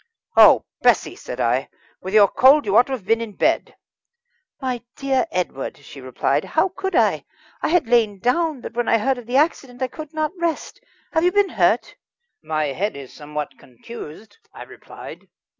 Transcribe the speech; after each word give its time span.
"Oh, 0.35 0.65
Bessie!" 0.81 1.15
said 1.15 1.39
I, 1.39 1.69
"with 2.01 2.15
your 2.15 2.27
cold 2.27 2.65
you 2.65 2.75
ought 2.75 2.87
to 2.87 2.91
have 2.93 3.05
been 3.05 3.21
in 3.21 3.33
bed." 3.35 3.75
"My 4.59 4.81
dear 4.95 5.27
Edward," 5.29 5.77
she 5.77 6.01
replied, 6.01 6.43
"how 6.43 6.69
could 6.69 6.95
I? 6.95 7.23
I 7.61 7.67
had 7.67 7.87
lain 7.87 8.17
down, 8.17 8.61
but 8.61 8.73
when 8.73 8.87
I 8.89 8.97
heard 8.97 9.19
of 9.19 9.27
the 9.27 9.37
accident 9.37 9.79
I 9.83 9.87
could 9.87 10.11
not 10.11 10.31
rest. 10.39 10.83
Have 11.13 11.23
you 11.23 11.31
been 11.31 11.49
hurt?" 11.49 11.93
"My 12.41 12.65
head 12.73 12.95
is 12.97 13.13
somewhat 13.13 13.59
contused," 13.59 14.39
I 14.51 14.63
replied. 14.63 15.27